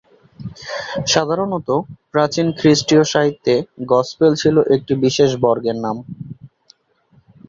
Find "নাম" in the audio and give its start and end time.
5.85-5.97